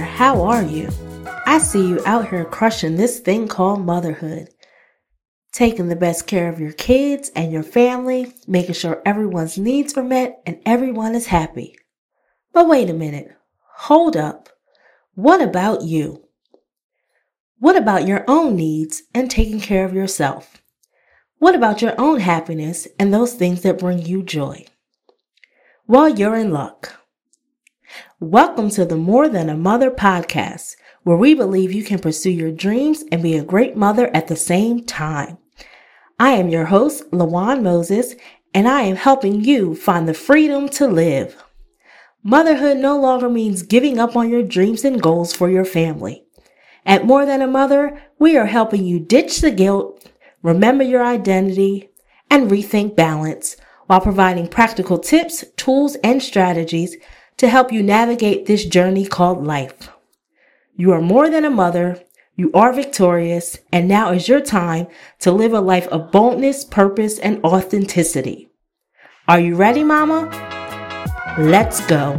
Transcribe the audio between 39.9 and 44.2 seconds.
the freedom to live. Motherhood no longer means giving up